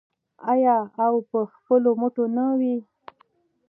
[0.51, 2.75] آیا او په خپلو مټو نه وي؟